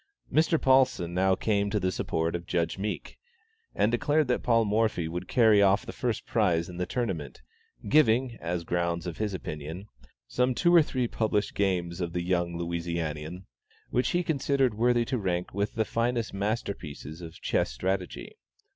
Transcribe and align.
Mr. 0.33 0.59
Paulsen 0.59 1.13
now 1.13 1.35
came 1.35 1.69
to 1.69 1.79
the 1.79 1.91
support 1.91 2.35
of 2.35 2.47
Judge 2.47 2.79
Meek, 2.79 3.19
and 3.75 3.91
declared 3.91 4.27
that 4.29 4.41
Paul 4.41 4.65
Morphy 4.65 5.07
would 5.07 5.27
carry 5.27 5.61
off 5.61 5.85
the 5.85 5.93
first 5.93 6.25
prize 6.25 6.67
in 6.67 6.77
the 6.77 6.87
tournament; 6.87 7.43
giving, 7.87 8.35
as 8.41 8.61
the 8.61 8.65
grounds 8.65 9.05
of 9.05 9.19
his 9.19 9.35
opinion, 9.35 9.85
some 10.27 10.55
two 10.55 10.73
or 10.73 10.81
three 10.81 11.07
published 11.07 11.53
games 11.53 12.01
of 12.01 12.13
the 12.13 12.23
young 12.23 12.57
Louisianian, 12.57 13.45
which 13.91 14.09
he 14.09 14.23
considered 14.23 14.73
worthy 14.73 15.05
to 15.05 15.19
rank 15.19 15.53
with 15.53 15.75
the 15.75 15.85
finest 15.85 16.33
master 16.33 16.73
pieces 16.73 17.21
of 17.21 17.39
chess 17.39 17.71
strategy. 17.71 18.33